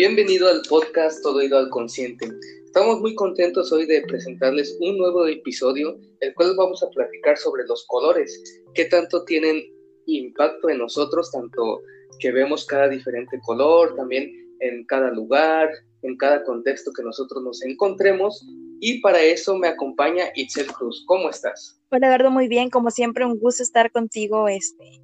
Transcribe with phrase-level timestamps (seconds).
[0.00, 2.26] Bienvenido al podcast Todo Ido al Consciente.
[2.64, 7.64] Estamos muy contentos hoy de presentarles un nuevo episodio, el cual vamos a platicar sobre
[7.66, 9.62] los colores, qué tanto tienen
[10.06, 11.82] impacto en nosotros, tanto
[12.18, 15.68] que vemos cada diferente color, también en cada lugar,
[16.00, 18.42] en cada contexto que nosotros nos encontremos.
[18.80, 21.04] Y para eso me acompaña Itzel Cruz.
[21.06, 21.78] ¿Cómo estás?
[21.90, 22.70] Hola, Eduardo, muy bien.
[22.70, 25.02] Como siempre, un gusto estar contigo este,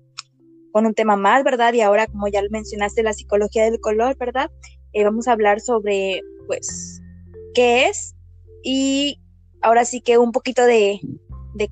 [0.72, 1.74] con un tema más, ¿verdad?
[1.74, 4.50] Y ahora, como ya mencionaste, la psicología del color, ¿verdad?
[4.92, 7.02] Eh, vamos a hablar sobre, pues,
[7.54, 8.14] qué es
[8.62, 9.20] y
[9.62, 11.00] ahora sí que un poquito de,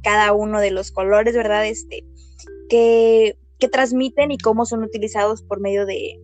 [0.03, 1.67] cada uno de los colores, ¿verdad?
[1.67, 2.05] Este,
[2.69, 3.37] que,
[3.73, 6.21] transmiten y cómo son utilizados por medio de,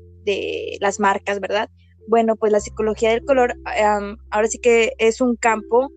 [0.78, 1.70] las marcas, ¿verdad?
[2.06, 3.56] Bueno, pues la psicología del color
[4.30, 5.90] ahora sí que es un campo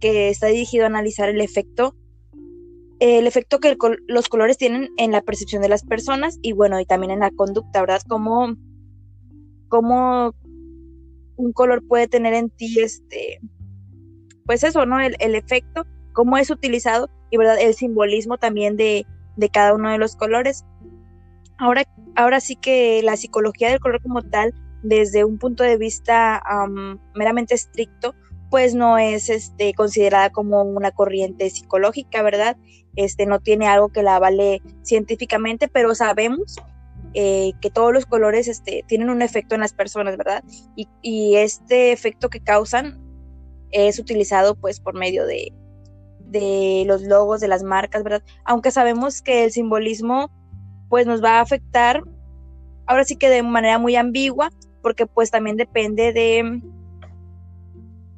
[0.00, 1.94] que está dirigido a analizar el efecto,
[2.98, 3.76] el efecto que
[4.08, 7.30] los colores tienen en la percepción de las personas y bueno, y también en la
[7.30, 8.02] conducta, ¿verdad?
[8.08, 8.56] Como
[9.72, 10.34] cómo
[11.36, 13.40] un color puede tener en ti este,
[14.44, 15.00] pues eso, ¿no?
[15.00, 17.56] El, efecto, cómo es utilizado y, ¿verdad?
[17.58, 19.06] El simbolismo también de,
[19.50, 20.66] cada uno de los colores.
[21.56, 21.84] Ahora,
[22.16, 26.42] ahora sí que la psicología del color como tal, desde un punto de vista
[27.14, 28.14] meramente estricto,
[28.50, 32.58] pues no es este, considerada como una corriente psicológica, ¿verdad?
[32.94, 36.56] Este, no tiene algo que la vale científicamente, pero sabemos
[37.14, 40.42] eh, que todos los colores este, tienen un efecto en las personas, ¿verdad?
[40.76, 43.00] Y, este efecto que causan
[43.70, 45.52] es utilizado pues por medio de,
[46.20, 48.22] de los logos de las marcas, ¿verdad?
[48.44, 50.30] Aunque sabemos que el simbolismo
[50.88, 52.02] pues nos va a afectar
[52.86, 54.50] ahora sí que de manera muy ambigua,
[54.82, 56.60] porque pues también depende de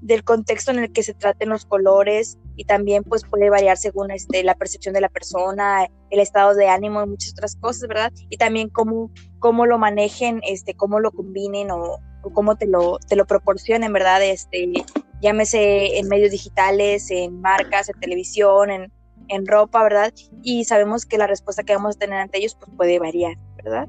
[0.05, 4.11] del contexto en el que se traten los colores y también pues puede variar según
[4.11, 8.13] este, la percepción de la persona, el estado de ánimo y muchas otras cosas, ¿verdad?
[8.29, 12.01] Y también cómo, cómo lo manejen, este, cómo lo combinen o,
[12.35, 14.23] cómo te lo, te lo proporcionen, ¿verdad?
[14.23, 14.71] Este,
[15.23, 18.93] llámese en medios digitales, en marcas, en televisión, en,
[19.29, 20.13] en ropa, ¿verdad?
[20.43, 23.89] Y sabemos que la respuesta que vamos a tener ante ellos pues puede variar, ¿verdad?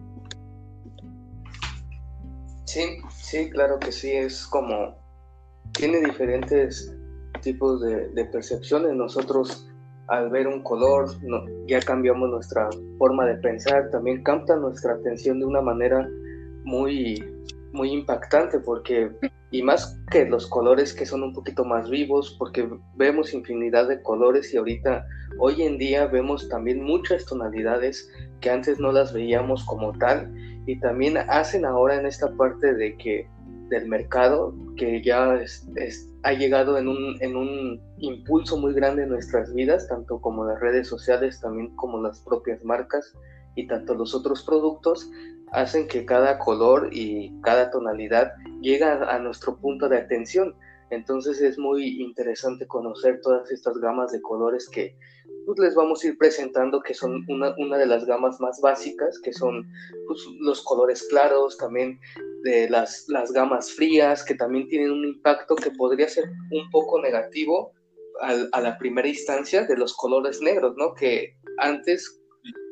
[2.63, 5.04] Sí, sí, claro que sí, es como
[5.77, 6.95] tiene diferentes
[7.41, 8.93] tipos de, percepciones.
[8.93, 9.67] Nosotros
[10.07, 11.09] al ver un color
[11.67, 16.07] ya cambiamos nuestra forma de pensar, también capta nuestra atención de una manera
[16.63, 17.23] muy,
[17.73, 19.11] muy impactante porque,
[19.49, 24.01] y más que los colores que son un poquito más vivos, porque vemos infinidad de
[24.03, 25.05] colores y ahorita,
[25.39, 28.07] hoy en día vemos también muchas tonalidades
[28.41, 30.31] que antes no las veíamos como tal
[30.67, 33.27] y también hacen ahora en esta parte de que
[33.69, 35.39] del mercado que ya
[36.23, 40.59] ha llegado en un, en un impulso muy grande en nuestras vidas, tanto como las
[40.59, 43.13] redes sociales, también como las propias marcas
[43.55, 45.09] y tanto los otros productos,
[45.51, 50.55] hacen que cada color y cada tonalidad llegue a, nuestro punto de atención.
[50.89, 54.97] Entonces es muy interesante conocer todas estas gamas de colores que
[55.45, 59.19] pues, les vamos a ir presentando, que son una, una de las gamas más básicas,
[59.19, 59.67] que son
[60.07, 61.99] pues, los colores claros, también
[62.43, 67.01] de las, las gamas frías, que también tienen un impacto que podría ser un poco
[67.01, 67.73] negativo
[68.21, 70.93] a, la primera instancia de los colores negros, ¿no?
[70.93, 72.21] Que antes,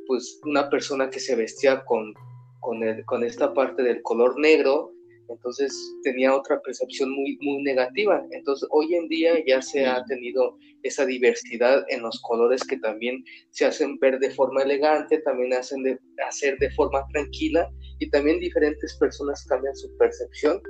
[0.08, 2.14] pues una persona que se vestía con,
[2.62, 4.93] con, el, con esta parte del color negro,
[5.34, 5.74] entonces
[6.04, 8.26] tenía otra percepción muy, muy negativa.
[8.32, 13.24] Entonces hoy en día ya se ha tenido esa diversidad en los colores que también
[13.52, 18.40] se hacen ver de forma elegante, también hacen de, hacer de forma tranquila y también
[18.40, 20.62] diferentes personas cambian su percepción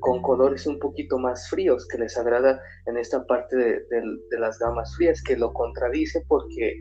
[0.00, 3.82] con colores un poquito más fríos que les agrada en esta parte de,
[4.38, 6.76] las gamas frías, que lo contradice porque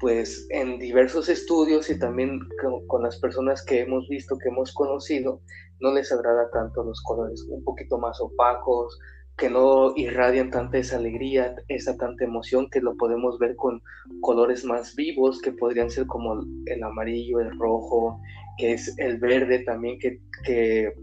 [0.00, 2.40] pues en diversos estudios y también
[2.88, 5.42] con, las personas que hemos visto, que hemos conocido,
[5.78, 8.98] no les agrada tanto los colores un poquito más opacos,
[9.36, 13.82] que no irradian tanta esa alegría, esa tanta emoción, que lo podemos ver con
[14.22, 18.18] colores más vivos, que podrían ser como el amarillo, el rojo,
[18.56, 20.94] que es el verde también, que, que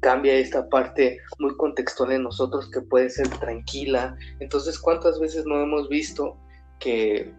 [0.00, 4.16] cambia esta parte muy contextual en nosotros, que puede ser tranquila.
[4.40, 6.36] Entonces, ¿cuántas veces no hemos visto
[6.78, 7.32] que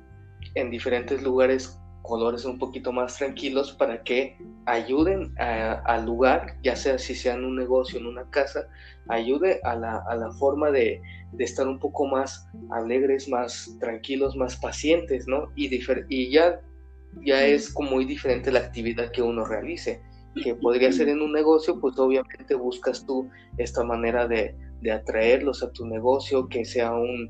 [0.56, 6.98] en diferentes lugares colores un poquito más tranquilos para que ayuden al lugar, ya sea
[6.98, 8.68] si sea en un negocio, en una casa,
[9.10, 11.02] ayude a la, a la forma de,
[11.34, 15.52] de, estar un poco más alegres, más tranquilos, más pacientes, ¿no?
[15.56, 15.70] Y,
[16.10, 16.60] y ya,
[17.24, 20.02] ya es como muy diferente la actividad que uno realice,
[20.44, 25.64] que podría ser en un negocio, pues obviamente buscas tú esta manera de, de atraerlos
[25.64, 27.30] a tu negocio, que sea un,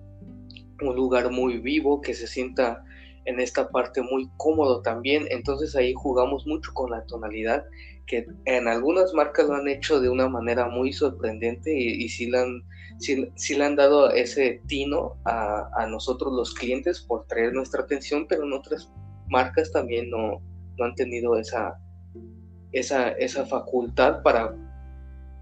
[0.82, 2.84] un lugar muy vivo, que se sienta
[3.30, 7.64] en esta parte muy cómodo también, entonces ahí jugamos mucho con la tonalidad,
[8.08, 12.40] que en algunas marcas lo han hecho de una manera muy sorprendente y, sí, le
[12.40, 12.64] han,
[13.08, 18.46] le han dado ese tino a, a, nosotros los clientes por traer nuestra atención, pero
[18.46, 18.92] en otras
[19.28, 20.42] marcas también no,
[20.80, 21.80] no han tenido esa,
[22.72, 24.56] esa, esa facultad para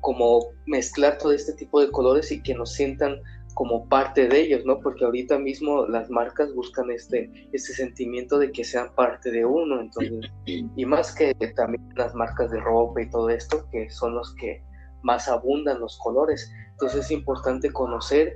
[0.01, 3.22] como mezclar todo este tipo de colores y que nos sientan
[3.57, 4.80] como parte de ellos, ¿no?
[4.81, 9.81] Porque ahorita mismo las marcas buscan este, este sentimiento de que sean parte de uno,
[9.81, 14.36] entonces, y más que también las marcas de ropa y todo esto, que son los
[14.36, 14.63] que
[15.01, 16.54] más abundan los colores.
[16.74, 18.36] Entonces es importante conocer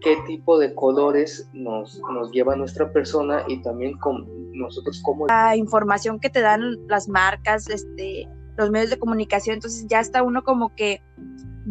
[0.00, 5.26] qué tipo de colores nos, nos lleva nuestra persona y también con nosotros cómo...
[5.26, 8.26] La información que te dan las marcas, este,
[8.56, 11.02] los medios de comunicación, entonces ya está uno como que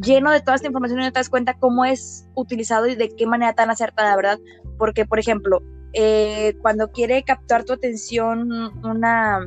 [0.01, 3.09] lleno de toda esta información y no te das cuenta cómo es utilizado y de
[3.09, 4.39] qué manera tan acertada, ¿verdad?
[4.77, 5.61] Porque, por ejemplo,
[5.93, 8.51] eh, cuando quiere captar tu atención
[8.83, 9.39] una,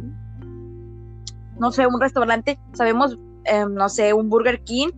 [1.59, 4.89] no sé, un restaurante, sabemos, em, no sé, un Burger King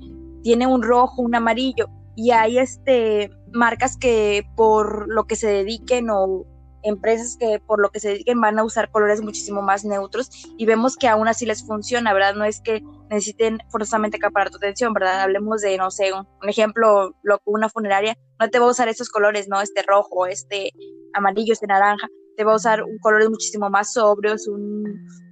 [0.43, 6.09] tiene un rojo, un amarillo, y hay este marcas que por lo que se dediquen
[6.11, 6.47] o
[6.83, 10.67] empresas que por lo que se dediquen van a usar colores muchísimo más neutros y
[10.67, 12.35] vemos que aún así les funciona, ¿verdad?
[12.35, 15.21] No es que necesiten forzosamente acaparar tu atención, ¿verdad?
[15.21, 19.09] Hablemos de, no sé, un, ejemplo, lo una funeraria, no te va a usar estos
[19.11, 19.61] colores, ¿no?
[19.61, 20.71] Este rojo, este
[21.15, 24.85] amarillo, este naranja, te va a usar un colores muchísimo más sobrios, un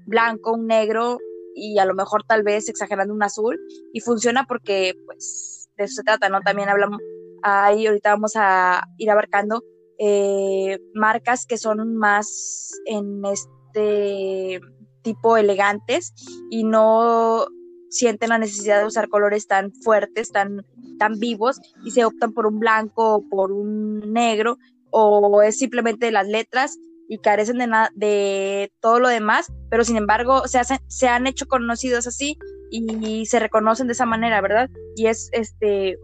[0.07, 1.19] blanco, un negro
[1.55, 3.59] y a lo mejor tal vez exagerando un azul
[3.93, 6.41] y funciona porque pues de eso se trata, ¿no?
[6.41, 7.01] También hablamos,
[7.43, 9.63] ahí ahorita vamos a ir abarcando
[9.99, 14.61] eh, marcas que son más en este
[15.03, 16.15] tipo elegantes
[16.51, 17.47] y no
[17.91, 20.65] sienten la necesidad de usar colores tan fuertes, tan,
[20.99, 24.59] tan vivos y se optan por un blanco o por un negro
[24.91, 26.79] o es simplemente las letras
[27.09, 31.47] y carecen de, de todo lo demás, pero sin embargo se, hacen, se han hecho
[31.47, 32.39] conocidos así
[32.71, 34.69] y se reconocen de esa manera, ¿verdad?
[34.95, 35.97] Y es este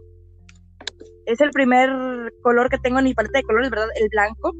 [1.25, 1.89] es el primer
[2.41, 3.87] color que tengo en mi paleta de colores, ¿verdad?
[3.95, 4.53] El blanco.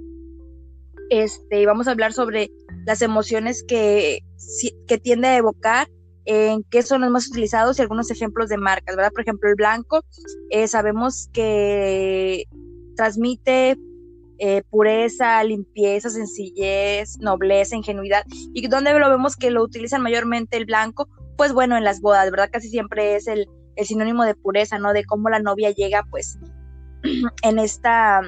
[1.09, 2.49] Este, vamos a hablar sobre
[2.85, 4.19] las emociones que,
[4.87, 5.87] que tiende a evocar,
[6.25, 9.11] en qué son los más utilizados y algunos ejemplos de marcas, ¿verdad?
[9.11, 10.01] Por ejemplo, el blanco,
[10.49, 12.45] eh, sabemos que
[12.95, 13.77] transmite
[14.39, 18.25] eh, pureza, limpieza, sencillez, nobleza, ingenuidad.
[18.53, 21.07] ¿Y dónde lo vemos que lo utilizan mayormente el blanco?
[21.37, 22.49] Pues bueno, en las bodas, ¿verdad?
[22.51, 24.93] Casi siempre es el, el sinónimo de pureza, ¿no?
[24.93, 26.39] De cómo la novia llega, pues,
[27.43, 28.21] en esta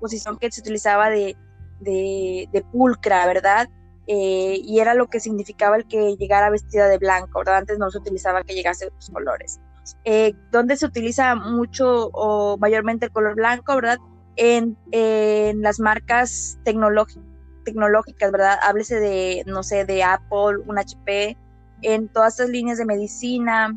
[0.00, 1.36] posición que se utilizaba de,
[1.80, 3.68] de, pulcra, ¿verdad?
[4.06, 7.58] Eh, y era lo que significaba el que llegara vestida de blanco, ¿verdad?
[7.58, 9.60] Antes no se utilizaba que llegase de otros colores.
[10.04, 13.98] Eh, ¿Dónde se utiliza mucho o mayormente el color blanco, ¿verdad?
[14.36, 18.58] En, en las marcas tecnológicas, ¿verdad?
[18.62, 21.36] Háblese de, no sé, de Apple, un HP,
[21.82, 23.76] en todas estas líneas de medicina,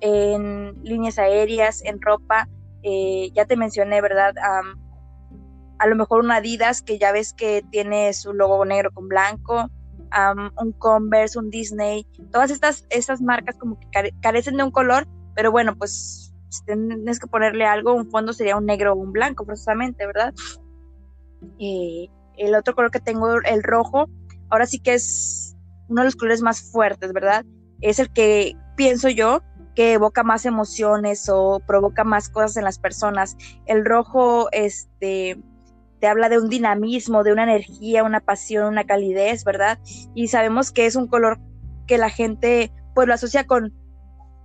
[0.00, 2.48] en líneas aéreas, en ropa,
[2.88, 4.32] eh, ya te mencioné, ¿verdad?
[5.78, 9.68] a lo mejor un Adidas que ya ves que tiene su logo negro con blanco,
[10.62, 15.50] un Converse, un Disney, todas estas, estas marcas como que carecen de un color, pero
[15.50, 19.44] bueno, pues si tienes que ponerle algo, un fondo sería un negro o un blanco,
[19.44, 20.32] precisamente, ¿verdad?
[21.58, 24.08] El otro color que tengo, el rojo,
[24.48, 25.56] ahora sí que es
[25.88, 27.44] uno de los colores más fuertes, ¿verdad?
[27.80, 29.42] Es el que pienso yo
[29.76, 33.36] que evoca más emociones o provoca más cosas en las personas.
[33.66, 35.38] El rojo, este,
[36.00, 39.78] te habla de un dinamismo, de una energía, una pasión, una calidez, ¿verdad?
[40.14, 41.38] Y sabemos que es un color
[41.86, 43.74] que la gente, pues, lo asocia con,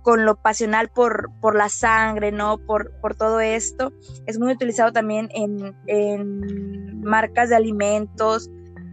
[0.02, 2.58] con lo pasional por, por la sangre, ¿no?
[2.58, 3.90] Por, por todo esto.
[4.26, 8.50] Es muy utilizado también en, en marcas de alimentos,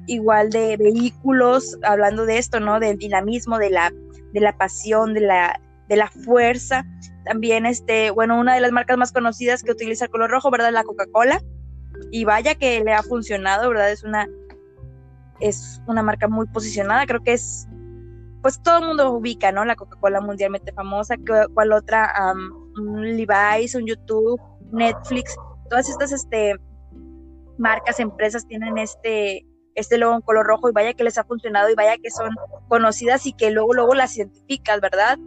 [0.08, 2.80] igual de vehículos, hablando de esto, ¿no?
[2.80, 3.92] Del dinamismo, de la,
[4.32, 6.86] de la pasión, de la, de la fuerza.
[7.26, 10.72] También, este, bueno, una de las marcas más conocidas que utiliza el color rojo, ¿verdad?
[10.72, 11.42] La Coca-Cola.
[12.12, 13.92] Y vaya que le ha funcionado, ¿verdad?
[13.92, 14.28] Es una,
[15.40, 17.06] es una marca muy posicionada.
[17.06, 17.68] Creo que es,
[18.42, 19.66] pues todo el mundo ubica, ¿no?
[19.66, 21.16] La Coca-Cola mundialmente famosa.
[21.54, 22.14] ¿Cuál otra?
[22.78, 24.40] un Levi's, un YouTube,
[24.72, 25.36] Netflix.
[25.70, 26.56] Todas estas, este,
[27.58, 31.70] marcas, empresas tienen este, este logo en color rojo y vaya que les ha funcionado
[31.70, 32.30] y vaya que son
[32.68, 35.18] conocidas y que luego, luego las identificas, ¿verdad?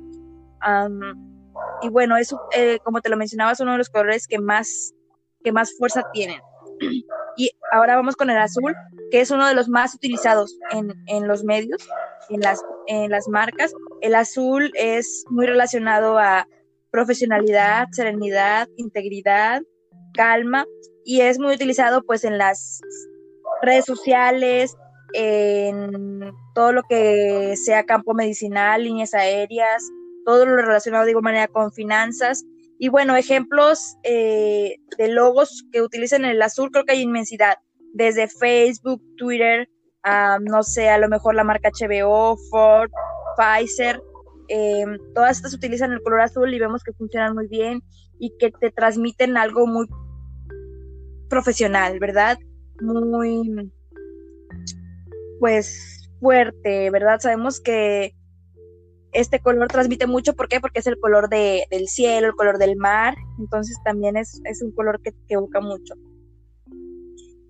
[1.82, 4.94] Y bueno, eso, eh, como te lo mencionaba, es uno de los colores que más,
[5.42, 6.40] que más fuerza tienen.
[7.34, 8.74] Y ahora vamos con el azul,
[9.10, 11.88] que es uno de los más utilizados en, en los medios,
[12.28, 13.72] en las, en las marcas.
[14.02, 16.46] El azul es muy relacionado a
[16.90, 19.62] profesionalidad, serenidad, integridad,
[20.12, 20.66] calma,
[21.06, 22.82] y es muy utilizado pues en las
[23.62, 24.76] redes sociales,
[25.14, 29.82] en todo lo que sea campo medicinal, líneas aéreas,
[30.24, 32.44] todo lo relacionado igual manera con finanzas.
[32.78, 37.58] Y bueno, ejemplos eh, de logos que utilizan el azul, creo que hay inmensidad,
[37.92, 39.68] desde Facebook, Twitter,
[40.40, 42.90] no sé, a lo mejor la marca HBO, Ford,
[43.36, 44.02] Pfizer,
[44.48, 47.82] em, todas estas utilizan el color azul y vemos que funcionan muy bien
[48.18, 49.86] y que te transmiten algo muy
[51.28, 52.38] profesional, ¿verdad?
[52.80, 53.70] Muy,
[55.38, 57.20] pues, fuerte, ¿verdad?
[57.20, 58.14] Sabemos que
[59.12, 60.60] este color transmite mucho, ¿por qué?
[60.60, 64.62] Porque es el color de, del cielo, el color del mar, entonces también es, es
[64.62, 65.94] un color que, que evoca mucho.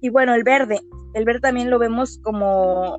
[0.00, 0.80] Y bueno, el verde,
[1.14, 2.98] el verde también lo vemos como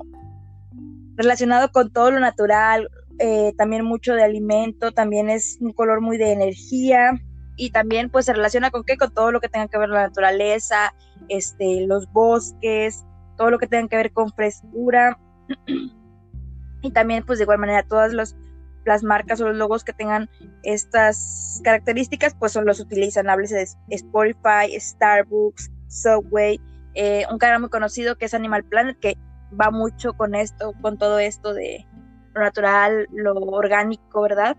[1.16, 6.18] relacionado con todo lo natural, eh, también mucho de alimento, también es un color muy
[6.18, 7.12] de energía
[7.56, 10.08] y también pues se relaciona con qué, con todo lo que tenga que ver la
[10.08, 10.94] naturaleza,
[11.28, 13.04] este, los bosques,
[13.36, 15.18] todo lo que tenga que ver con frescura
[16.82, 18.12] y también pues de igual manera todas
[18.84, 20.28] las marcas o los logos que tengan
[20.62, 26.60] estas características pues son los utilizan, háblese de Spotify, Starbucks, Subway,
[26.94, 29.16] eh, un canal muy conocido que es Animal Planet, que
[29.60, 31.86] va mucho con esto, con todo esto de
[32.34, 34.56] lo natural, lo orgánico, ¿verdad?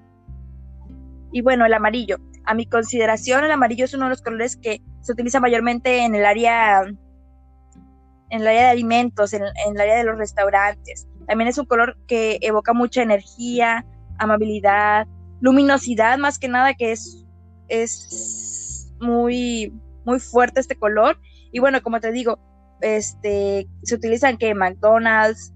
[1.31, 2.17] Y bueno, el amarillo.
[2.45, 6.15] A mi consideración, el amarillo es uno de los colores que se utiliza mayormente en
[6.15, 11.07] el área, en el área de alimentos, en, en el área de los restaurantes.
[11.27, 13.85] También es un color que evoca mucha energía,
[14.17, 15.07] amabilidad,
[15.41, 17.25] luminosidad, más que nada, que es,
[17.67, 19.73] es muy,
[20.05, 21.17] muy fuerte este color
[21.55, 22.37] y bueno, como te digo,
[22.81, 25.53] este, se utilizan que McDonald's,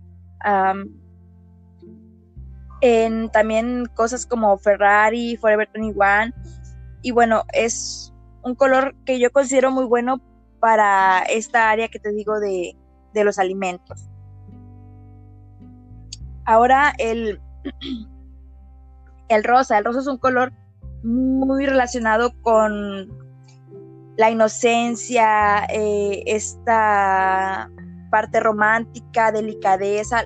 [2.79, 6.33] en también cosas como Ferrari, Forever 21.
[7.01, 8.13] Y bueno, es
[8.43, 10.21] un color que yo considero muy bueno
[10.61, 12.77] para esta área que te digo de,
[13.13, 14.09] de los alimentos.
[16.45, 17.41] Ahora el,
[19.29, 19.77] el rosa.
[19.77, 20.51] El rosa es un color
[21.03, 23.07] muy relacionado con
[24.17, 27.71] la inocencia, eh, esta
[28.11, 30.25] parte romántica, delicadeza,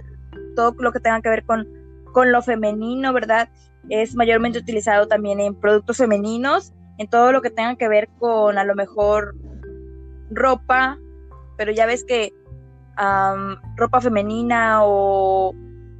[0.55, 1.67] todo lo que tenga que ver con,
[2.11, 3.49] con lo femenino, ¿verdad?
[3.89, 8.57] Es mayormente utilizado también en productos femeninos, en todo lo que tenga que ver con
[8.57, 9.35] a lo mejor
[10.31, 10.97] ropa,
[11.57, 12.33] pero ya ves que
[13.75, 15.53] ropa femenina o,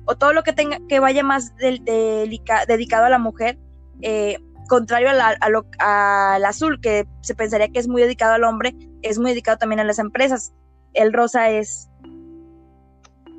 [0.06, 3.58] o, todo lo que tenga que vaya más dedicado a la mujer,
[4.02, 9.32] eh, contrario al azul, que se pensaría que es muy dedicado al hombre, es muy
[9.32, 10.54] dedicado también a las empresas.
[10.94, 11.90] El rosa es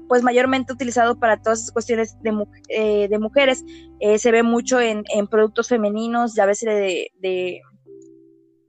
[0.09, 3.64] pues mayormente utilizado para todas esas cuestiones de, eh, mujeres.
[4.00, 7.61] Eh, se ve mucho en, productos femeninos, ya veces de, de,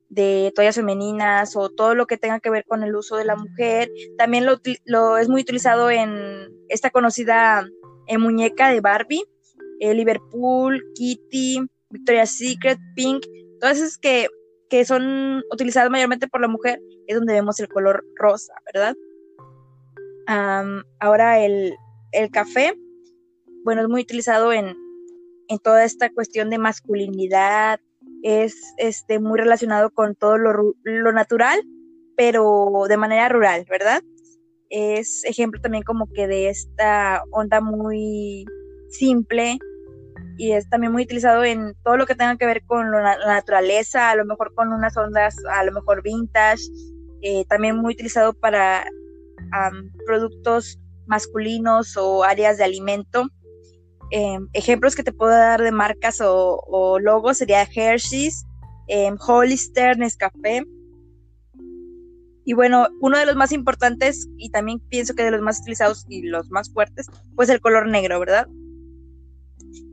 [0.09, 3.35] de, toallas femeninas o todo lo que tenga que ver con el uso de la
[3.35, 3.91] mujer.
[4.17, 7.67] También lo, lo es muy utilizado en esta conocida
[8.07, 9.23] eh, muñeca de Barbie,
[9.79, 11.59] Liverpool, Kitty,
[11.89, 13.25] Victoria's Secret, Pink,
[13.59, 14.27] todas esas que,
[14.69, 18.95] que son utilizadas mayormente por la mujer, es donde vemos el color rosa, ¿verdad?
[20.99, 21.75] ahora el,
[22.31, 22.73] café,
[23.63, 24.75] bueno, es muy utilizado en,
[25.47, 27.79] en toda esta cuestión de masculinidad,
[28.23, 31.61] es este, muy relacionado con todo lo, lo, natural,
[32.17, 34.01] pero de manera rural, ¿verdad?
[34.77, 38.43] Es ejemplo también como que de esta onda muy
[38.89, 39.57] simple,
[40.37, 44.09] y es también muy utilizado en todo lo que tenga que ver con la naturaleza,
[44.09, 46.61] a lo mejor con unas ondas, a lo mejor vintage,
[47.21, 48.85] eh, también muy utilizado para
[50.05, 53.29] productos masculinos o áreas de alimento.
[54.11, 58.43] Em, ejemplos que te puedo dar de marcas o, logos sería Hershey's,
[58.89, 60.65] eh, Hollister, Nescafé.
[62.45, 66.05] Y bueno, uno de los más importantes y también pienso que de los más utilizados
[66.07, 68.47] y los más fuertes, pues el color negro, ¿verdad?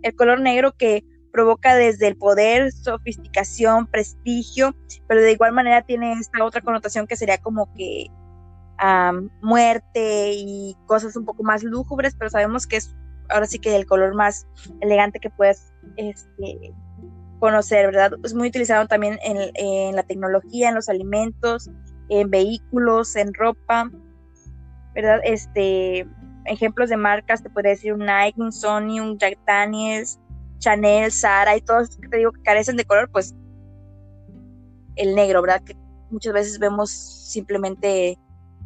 [0.02, 4.74] el color negro que provoca desde el poder, sofisticación, prestigio,
[5.08, 8.08] pero de igual manera tiene esta otra connotación que sería como que
[9.40, 12.94] muerte y cosas un poco más lúgubres, pero sabemos que es
[13.28, 14.46] ahora sí que el color más
[14.80, 16.74] elegante que puedes este,
[17.38, 18.12] conocer, ¿verdad?
[18.24, 21.70] Es muy utilizado también en, en, la tecnología, en los alimentos,
[22.20, 23.90] en vehículos, en ropa,
[24.94, 25.20] ¿verdad?
[25.24, 26.06] Este,
[26.44, 30.20] ejemplos de marcas, te podría decir un Nike, un Sony, un Jack Daniels,
[30.58, 33.34] Chanel, Zara y todos que te digo que carecen de color, pues
[34.96, 35.62] el negro, ¿verdad?
[35.64, 35.74] Que
[36.10, 38.18] muchas veces vemos simplemente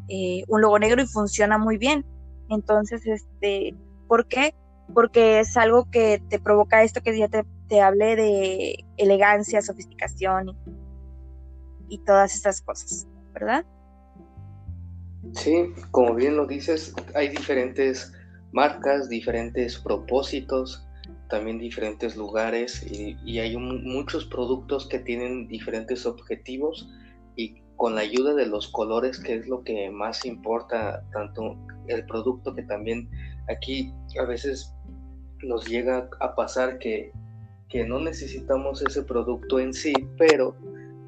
[0.08, 2.04] eh, un logo negro y funciona muy bien.
[2.48, 3.74] Entonces, este,
[4.08, 4.54] ¿por qué?
[4.92, 10.56] Porque es algo que te provoca esto que ya te, te hablé de elegancia, sofisticación
[11.88, 13.06] y todas estas cosas,
[13.38, 13.66] ¿verdad?
[15.34, 18.14] Sí, como bien lo dices, hay diferentes
[18.52, 20.86] marcas, diferentes propósitos,
[21.28, 26.88] también diferentes lugares y, hay muchos productos que tienen diferentes objetivos
[27.36, 32.06] y con la ayuda de los colores, que es lo que más importa, tanto el
[32.06, 33.10] producto que también
[33.50, 34.72] aquí a veces
[35.42, 37.12] nos llega a pasar que,
[37.68, 40.56] que no necesitamos ese producto en sí, pero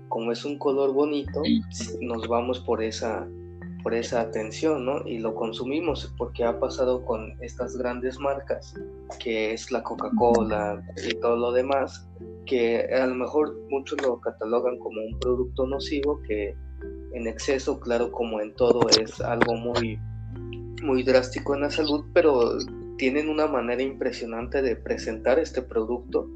[0.08, 1.42] como es un color bonito,
[2.00, 3.26] nos vamos por esa
[3.82, 5.06] por esa atención, ¿no?
[5.06, 8.74] Y lo consumimos porque ha pasado con estas grandes marcas,
[9.20, 12.06] que es la Coca-Cola y todo lo demás,
[12.44, 16.56] que a lo mejor muchos lo catalogan como un producto nocivo, que
[17.12, 19.98] en exceso, claro, como en todo, es algo muy,
[20.82, 22.58] muy drástico en la salud, pero
[22.96, 26.28] tienen una manera impresionante de presentar este producto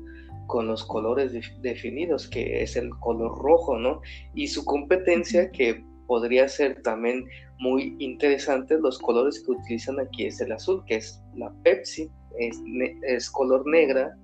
[0.46, 4.00] con los colores definidos, que es el color rojo, ¿no?
[4.34, 7.26] Y su competencia, que podría ser también
[7.58, 13.30] muy interesante, los colores que utilizan aquí es el azul, que es la Pepsi, es,
[13.30, 14.16] color negra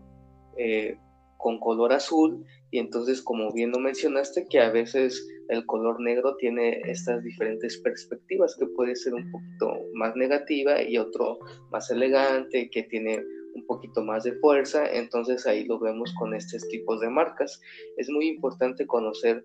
[0.56, 0.96] eh,
[1.36, 6.36] con color azul, y entonces como bien lo mencionaste, que a veces el color negro
[6.36, 11.38] tiene estas diferentes perspectivas, que puede ser un poquito más negativa y otro
[11.70, 13.22] más elegante, que tiene
[13.54, 17.60] un poquito más de fuerza, entonces ahí lo vemos con estos tipos de marcas.
[17.96, 19.44] Es muy importante conocer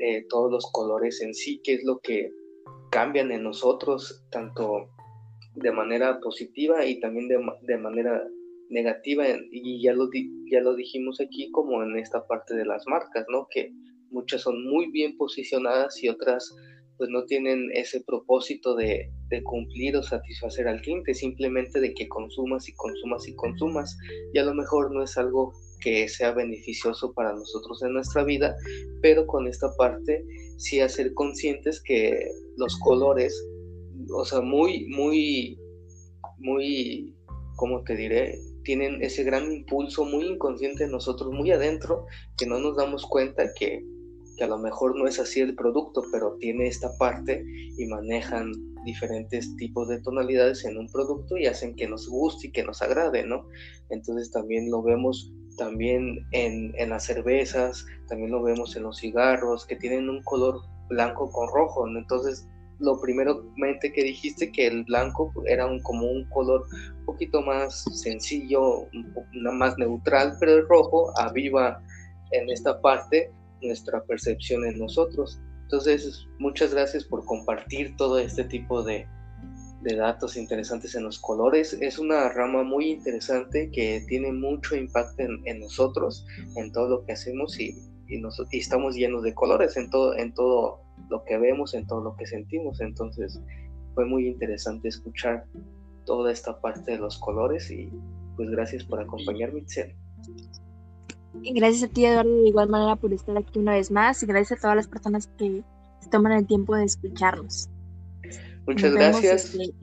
[0.00, 2.32] eh, todos los colores en sí, qué es lo que
[2.90, 4.88] cambian en nosotros, tanto
[5.54, 8.26] de manera positiva y también de, manera
[8.70, 10.08] negativa, y ya lo,
[10.50, 13.46] ya lo dijimos aquí como en esta parte de las marcas, ¿no?
[13.50, 13.72] Que
[14.10, 16.54] muchas son muy bien posicionadas y otras
[16.98, 19.10] pues no tienen ese propósito de,
[19.44, 23.96] cumplir o satisfacer al cliente, simplemente de que consumas y consumas y consumas,
[24.32, 28.56] y a lo mejor no es algo que sea beneficioso para nosotros en nuestra vida,
[29.00, 30.24] pero con esta parte
[30.56, 32.18] sí hacer conscientes que
[32.56, 33.46] los colores,
[34.12, 35.56] o sea, muy, muy,
[36.38, 37.14] muy,
[37.56, 38.40] ¿cómo te diré?
[38.64, 42.06] Tienen ese gran impulso muy inconsciente en nosotros, muy adentro,
[42.36, 43.84] que no nos damos cuenta que,
[44.38, 47.44] que a lo mejor no es así el producto, pero tiene esta parte
[47.76, 48.52] y manejan
[48.84, 52.80] diferentes tipos de tonalidades en un producto y hacen que nos guste y que nos
[52.80, 53.46] agrade, ¿no?
[53.90, 59.76] Entonces también lo vemos también en, las cervezas, también lo vemos en los cigarros, que
[59.76, 61.86] tienen un color blanco con rojo.
[61.88, 62.48] Entonces,
[62.78, 66.64] lo primeramente que dijiste que el blanco era un, como un color
[67.00, 68.86] un poquito más sencillo,
[69.32, 71.82] más neutral, pero el rojo aviva
[72.30, 75.40] en esta parte nuestra percepción en nosotros.
[75.62, 79.06] Entonces, muchas gracias por compartir todo este tipo de,
[79.82, 81.76] de datos interesantes en los colores.
[81.80, 87.12] Es una rama muy interesante que tiene mucho impacto en, nosotros, en todo lo que
[87.12, 87.76] hacemos y,
[88.08, 92.16] y, estamos llenos de colores en todo, en todo lo que vemos, en todo lo
[92.16, 92.80] que sentimos.
[92.80, 93.40] Entonces
[93.94, 95.44] fue muy interesante escuchar
[96.06, 97.90] toda esta parte de los colores y
[98.36, 99.94] pues gracias por acompañarme, Itzel.
[101.34, 104.58] Gracias a ti, Eduardo, de igual manera por estar aquí una vez más y gracias
[104.58, 105.62] a todas las personas que
[106.00, 107.68] se toman el tiempo de escucharnos.
[108.66, 109.54] Muchas gracias.
[109.54, 109.74] Este,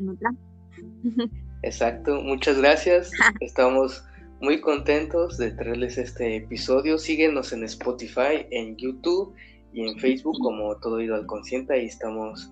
[1.63, 3.12] Exacto, muchas gracias.
[3.39, 4.03] Estamos
[4.41, 6.97] muy contentos de traerles este episodio.
[6.97, 9.34] Síguenos en Spotify, en YouTube
[9.73, 11.73] y en Facebook como Todo Ido al Consciente.
[11.73, 12.51] Ahí estamos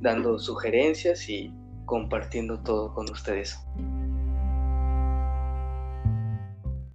[0.00, 1.52] dando sugerencias y
[1.86, 3.58] compartiendo todo con ustedes.